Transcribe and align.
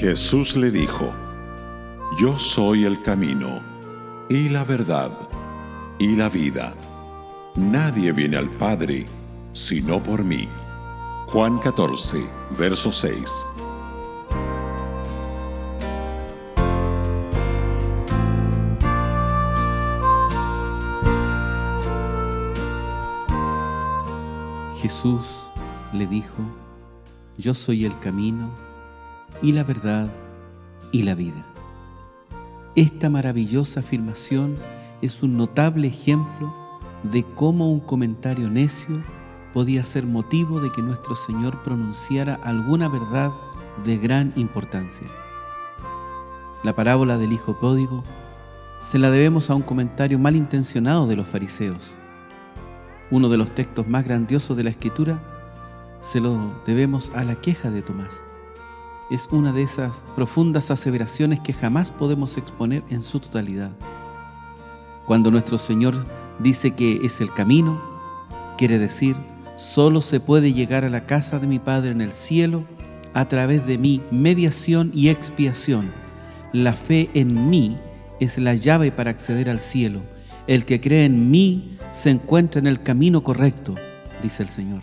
Jesús 0.00 0.56
le 0.56 0.70
dijo, 0.70 1.12
Yo 2.18 2.38
soy 2.38 2.84
el 2.86 3.02
camino 3.02 3.60
y 4.30 4.48
la 4.48 4.64
verdad 4.64 5.10
y 5.98 6.16
la 6.16 6.30
vida. 6.30 6.72
Nadie 7.54 8.10
viene 8.12 8.38
al 8.38 8.48
Padre 8.48 9.04
sino 9.52 10.02
por 10.02 10.24
mí. 10.24 10.48
Juan 11.26 11.58
14, 11.58 12.18
verso 12.58 12.90
6. 12.90 13.30
Jesús 24.80 25.26
le 25.92 26.06
dijo, 26.06 26.38
Yo 27.36 27.54
soy 27.54 27.84
el 27.84 27.98
camino 27.98 28.69
y 29.42 29.52
la 29.52 29.64
verdad 29.64 30.08
y 30.92 31.02
la 31.02 31.14
vida. 31.14 31.44
Esta 32.76 33.10
maravillosa 33.10 33.80
afirmación 33.80 34.56
es 35.02 35.22
un 35.22 35.36
notable 35.36 35.88
ejemplo 35.88 36.54
de 37.02 37.24
cómo 37.24 37.70
un 37.70 37.80
comentario 37.80 38.48
necio 38.50 39.02
podía 39.52 39.84
ser 39.84 40.06
motivo 40.06 40.60
de 40.60 40.70
que 40.70 40.82
nuestro 40.82 41.14
Señor 41.14 41.62
pronunciara 41.64 42.34
alguna 42.44 42.88
verdad 42.88 43.30
de 43.84 43.98
gran 43.98 44.32
importancia. 44.36 45.06
La 46.62 46.74
parábola 46.74 47.18
del 47.18 47.32
Hijo 47.32 47.58
Pródigo 47.58 48.04
se 48.82 48.98
la 48.98 49.10
debemos 49.10 49.50
a 49.50 49.54
un 49.54 49.62
comentario 49.62 50.18
malintencionado 50.18 51.06
de 51.06 51.16
los 51.16 51.26
fariseos. 51.26 51.94
Uno 53.10 53.28
de 53.28 53.38
los 53.38 53.50
textos 53.54 53.88
más 53.88 54.04
grandiosos 54.04 54.56
de 54.56 54.64
la 54.64 54.70
Escritura 54.70 55.18
se 56.00 56.20
lo 56.20 56.38
debemos 56.66 57.10
a 57.14 57.24
la 57.24 57.34
queja 57.34 57.70
de 57.70 57.82
Tomás. 57.82 58.24
Es 59.10 59.28
una 59.32 59.52
de 59.52 59.62
esas 59.62 60.04
profundas 60.14 60.70
aseveraciones 60.70 61.40
que 61.40 61.52
jamás 61.52 61.90
podemos 61.90 62.36
exponer 62.36 62.84
en 62.90 63.02
su 63.02 63.18
totalidad. 63.18 63.72
Cuando 65.06 65.32
nuestro 65.32 65.58
Señor 65.58 66.06
dice 66.38 66.70
que 66.70 67.04
es 67.04 67.20
el 67.20 67.32
camino, 67.32 67.80
quiere 68.56 68.78
decir, 68.78 69.16
solo 69.56 70.00
se 70.00 70.20
puede 70.20 70.52
llegar 70.52 70.84
a 70.84 70.90
la 70.90 71.06
casa 71.06 71.40
de 71.40 71.48
mi 71.48 71.58
Padre 71.58 71.90
en 71.90 72.00
el 72.00 72.12
cielo 72.12 72.64
a 73.12 73.26
través 73.26 73.66
de 73.66 73.78
mi 73.78 74.00
mediación 74.12 74.92
y 74.94 75.08
expiación. 75.08 75.90
La 76.52 76.74
fe 76.74 77.10
en 77.14 77.50
mí 77.50 77.76
es 78.20 78.38
la 78.38 78.54
llave 78.54 78.92
para 78.92 79.10
acceder 79.10 79.50
al 79.50 79.58
cielo. 79.58 80.02
El 80.46 80.64
que 80.64 80.80
cree 80.80 81.04
en 81.04 81.30
mí 81.30 81.78
se 81.90 82.10
encuentra 82.10 82.60
en 82.60 82.68
el 82.68 82.82
camino 82.82 83.24
correcto, 83.24 83.74
dice 84.22 84.44
el 84.44 84.48
Señor. 84.48 84.82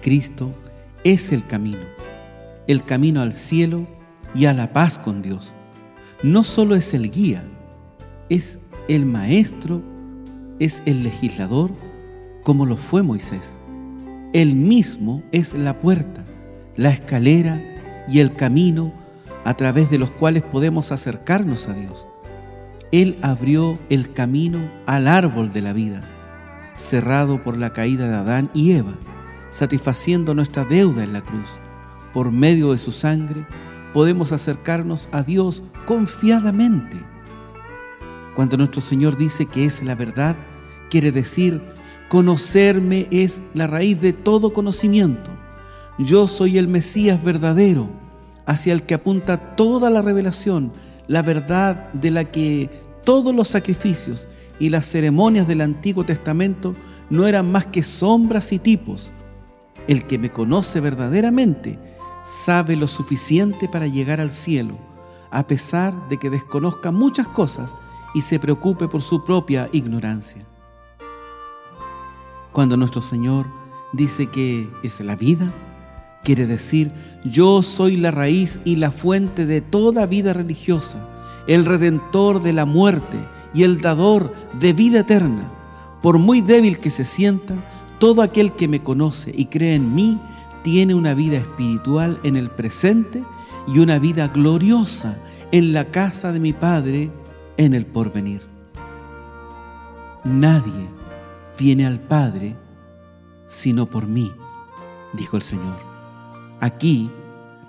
Cristo 0.00 0.54
es 1.02 1.32
el 1.32 1.46
camino, 1.46 1.84
el 2.66 2.84
camino 2.84 3.20
al 3.20 3.34
cielo 3.34 3.86
y 4.34 4.46
a 4.46 4.52
la 4.52 4.72
paz 4.72 4.98
con 4.98 5.22
Dios. 5.22 5.54
No 6.22 6.44
solo 6.44 6.74
es 6.74 6.94
el 6.94 7.10
guía, 7.10 7.44
es 8.28 8.58
el 8.88 9.06
maestro, 9.06 9.82
es 10.58 10.82
el 10.86 11.02
legislador, 11.02 11.70
como 12.42 12.66
lo 12.66 12.76
fue 12.76 13.02
Moisés. 13.02 13.58
Él 14.32 14.54
mismo 14.54 15.22
es 15.32 15.54
la 15.54 15.78
puerta, 15.80 16.24
la 16.76 16.90
escalera 16.90 17.62
y 18.08 18.20
el 18.20 18.34
camino 18.34 18.92
a 19.44 19.54
través 19.54 19.90
de 19.90 19.98
los 19.98 20.10
cuales 20.10 20.42
podemos 20.42 20.92
acercarnos 20.92 21.68
a 21.68 21.74
Dios. 21.74 22.06
Él 22.90 23.16
abrió 23.22 23.78
el 23.90 24.12
camino 24.12 24.58
al 24.86 25.08
árbol 25.08 25.52
de 25.52 25.62
la 25.62 25.72
vida, 25.72 26.00
cerrado 26.74 27.42
por 27.42 27.58
la 27.58 27.72
caída 27.72 28.08
de 28.08 28.14
Adán 28.14 28.50
y 28.54 28.72
Eva, 28.72 28.94
satisfaciendo 29.50 30.34
nuestra 30.34 30.64
deuda 30.64 31.02
en 31.02 31.12
la 31.12 31.20
cruz. 31.20 31.48
Por 32.14 32.32
medio 32.32 32.72
de 32.72 32.78
su 32.78 32.92
sangre 32.92 33.44
podemos 33.92 34.32
acercarnos 34.32 35.08
a 35.12 35.22
Dios 35.22 35.62
confiadamente 35.84 37.14
cuando 38.34 38.56
nuestro 38.56 38.80
Señor 38.80 39.16
dice 39.16 39.46
que 39.46 39.64
es 39.64 39.82
la 39.82 39.94
verdad, 39.94 40.36
quiere 40.90 41.12
decir, 41.12 41.62
conocerme 42.08 43.06
es 43.10 43.40
la 43.54 43.66
raíz 43.66 44.00
de 44.00 44.12
todo 44.12 44.52
conocimiento. 44.52 45.30
Yo 45.98 46.26
soy 46.26 46.58
el 46.58 46.66
Mesías 46.66 47.22
verdadero, 47.22 47.88
hacia 48.46 48.72
el 48.72 48.82
que 48.82 48.94
apunta 48.94 49.54
toda 49.54 49.88
la 49.88 50.02
revelación, 50.02 50.72
la 51.06 51.22
verdad 51.22 51.92
de 51.92 52.10
la 52.10 52.24
que 52.24 52.68
todos 53.04 53.34
los 53.34 53.48
sacrificios 53.48 54.26
y 54.58 54.68
las 54.68 54.86
ceremonias 54.86 55.46
del 55.46 55.60
Antiguo 55.60 56.04
Testamento 56.04 56.74
no 57.10 57.26
eran 57.26 57.50
más 57.52 57.66
que 57.66 57.82
sombras 57.82 58.52
y 58.52 58.58
tipos. 58.58 59.12
El 59.86 60.06
que 60.06 60.18
me 60.18 60.30
conoce 60.30 60.80
verdaderamente 60.80 61.78
sabe 62.24 62.74
lo 62.74 62.88
suficiente 62.88 63.68
para 63.68 63.86
llegar 63.86 64.20
al 64.20 64.30
cielo, 64.30 64.76
a 65.30 65.46
pesar 65.46 65.94
de 66.08 66.18
que 66.18 66.30
desconozca 66.30 66.90
muchas 66.90 67.28
cosas 67.28 67.74
y 68.14 68.22
se 68.22 68.40
preocupe 68.40 68.88
por 68.88 69.02
su 69.02 69.24
propia 69.24 69.68
ignorancia. 69.72 70.42
Cuando 72.50 72.76
nuestro 72.76 73.02
Señor 73.02 73.46
dice 73.92 74.28
que 74.28 74.68
es 74.82 75.00
la 75.00 75.16
vida, 75.16 75.52
quiere 76.22 76.46
decir, 76.46 76.90
yo 77.24 77.62
soy 77.62 77.96
la 77.96 78.10
raíz 78.10 78.60
y 78.64 78.76
la 78.76 78.90
fuente 78.90 79.44
de 79.44 79.60
toda 79.60 80.06
vida 80.06 80.32
religiosa, 80.32 80.98
el 81.46 81.66
redentor 81.66 82.42
de 82.42 82.52
la 82.52 82.64
muerte 82.64 83.18
y 83.52 83.64
el 83.64 83.80
dador 83.80 84.32
de 84.58 84.72
vida 84.72 85.00
eterna. 85.00 85.50
Por 86.00 86.18
muy 86.18 86.40
débil 86.40 86.78
que 86.78 86.90
se 86.90 87.04
sienta, 87.04 87.54
todo 87.98 88.22
aquel 88.22 88.52
que 88.52 88.68
me 88.68 88.82
conoce 88.82 89.32
y 89.36 89.46
cree 89.46 89.74
en 89.74 89.94
mí 89.94 90.18
tiene 90.64 90.94
una 90.94 91.14
vida 91.14 91.36
espiritual 91.36 92.18
en 92.24 92.36
el 92.36 92.48
presente 92.48 93.22
y 93.68 93.78
una 93.78 93.98
vida 93.98 94.28
gloriosa 94.28 95.18
en 95.52 95.74
la 95.74 95.90
casa 95.90 96.32
de 96.32 96.40
mi 96.40 96.54
Padre 96.54 97.10
en 97.58 97.74
el 97.74 97.84
porvenir. 97.86 98.40
Nadie 100.24 100.88
viene 101.58 101.86
al 101.86 102.00
Padre 102.00 102.56
sino 103.46 103.84
por 103.86 104.06
mí, 104.06 104.32
dijo 105.12 105.36
el 105.36 105.42
Señor. 105.42 105.76
Aquí 106.60 107.10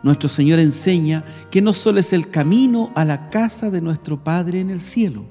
nuestro 0.02 0.30
Señor 0.30 0.60
enseña 0.60 1.26
que 1.52 1.62
no 1.62 1.74
solo 1.74 2.00
es 2.00 2.14
el 2.14 2.30
camino 2.30 2.92
a 2.96 3.04
la 3.04 3.30
casa 3.30 3.70
de 3.70 3.82
nuestro 3.82 4.24
Padre 4.24 4.62
en 4.62 4.70
el 4.70 4.80
cielo, 4.80 5.26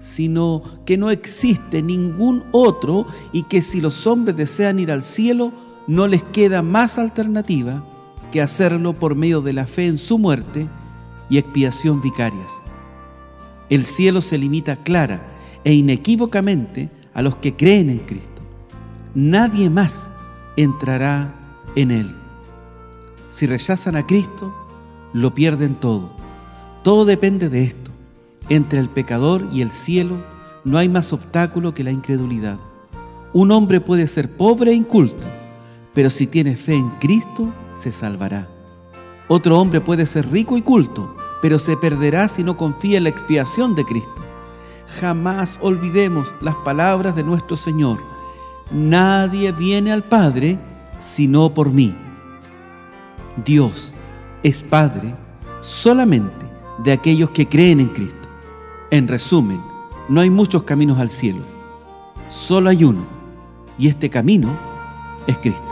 sino 0.00 0.62
que 0.84 0.96
no 0.96 1.12
existe 1.12 1.80
ningún 1.80 2.42
otro 2.50 3.06
y 3.32 3.44
que 3.44 3.62
si 3.62 3.80
los 3.80 4.04
hombres 4.08 4.36
desean 4.36 4.80
ir 4.80 4.90
al 4.90 5.04
cielo, 5.04 5.52
no 5.86 6.06
les 6.06 6.22
queda 6.22 6.62
más 6.62 6.98
alternativa 6.98 7.84
que 8.30 8.40
hacerlo 8.40 8.94
por 8.94 9.14
medio 9.14 9.42
de 9.42 9.52
la 9.52 9.66
fe 9.66 9.86
en 9.86 9.98
su 9.98 10.18
muerte 10.18 10.66
y 11.28 11.38
expiación 11.38 12.00
vicarias. 12.00 12.60
El 13.68 13.84
cielo 13.84 14.20
se 14.20 14.38
limita 14.38 14.76
clara 14.76 15.22
e 15.64 15.72
inequívocamente 15.74 16.90
a 17.14 17.22
los 17.22 17.36
que 17.36 17.54
creen 17.54 17.90
en 17.90 17.98
Cristo. 18.00 18.42
Nadie 19.14 19.70
más 19.70 20.10
entrará 20.56 21.34
en 21.74 21.90
Él. 21.90 22.14
Si 23.28 23.46
rechazan 23.46 23.96
a 23.96 24.06
Cristo, 24.06 24.54
lo 25.12 25.34
pierden 25.34 25.74
todo. 25.74 26.10
Todo 26.82 27.04
depende 27.04 27.48
de 27.48 27.64
esto. 27.64 27.90
Entre 28.48 28.78
el 28.78 28.88
pecador 28.88 29.46
y 29.52 29.62
el 29.62 29.70
cielo 29.70 30.16
no 30.64 30.78
hay 30.78 30.88
más 30.88 31.12
obstáculo 31.12 31.74
que 31.74 31.84
la 31.84 31.92
incredulidad. 31.92 32.58
Un 33.32 33.50
hombre 33.50 33.80
puede 33.80 34.06
ser 34.06 34.30
pobre 34.30 34.72
e 34.72 34.74
inculto, 34.74 35.26
pero 35.94 36.10
si 36.10 36.26
tiene 36.26 36.56
fe 36.56 36.74
en 36.74 36.88
Cristo, 37.00 37.48
se 37.74 37.92
salvará. 37.92 38.48
Otro 39.28 39.58
hombre 39.58 39.80
puede 39.80 40.06
ser 40.06 40.30
rico 40.30 40.56
y 40.56 40.62
culto, 40.62 41.16
pero 41.40 41.58
se 41.58 41.76
perderá 41.76 42.28
si 42.28 42.42
no 42.42 42.56
confía 42.56 42.98
en 42.98 43.04
la 43.04 43.10
expiación 43.10 43.74
de 43.74 43.84
Cristo. 43.84 44.22
Jamás 45.00 45.58
olvidemos 45.62 46.28
las 46.40 46.54
palabras 46.56 47.16
de 47.16 47.22
nuestro 47.22 47.56
Señor. 47.56 47.98
Nadie 48.70 49.52
viene 49.52 49.92
al 49.92 50.02
Padre 50.02 50.58
sino 51.00 51.52
por 51.52 51.70
mí. 51.70 51.94
Dios 53.44 53.92
es 54.42 54.62
Padre 54.62 55.14
solamente 55.60 56.46
de 56.84 56.92
aquellos 56.92 57.30
que 57.30 57.48
creen 57.48 57.80
en 57.80 57.88
Cristo. 57.88 58.28
En 58.90 59.08
resumen, 59.08 59.60
no 60.08 60.20
hay 60.20 60.30
muchos 60.30 60.64
caminos 60.64 60.98
al 60.98 61.08
cielo, 61.08 61.40
solo 62.28 62.68
hay 62.70 62.84
uno, 62.84 63.04
y 63.78 63.88
este 63.88 64.10
camino 64.10 64.50
es 65.26 65.38
Cristo. 65.38 65.71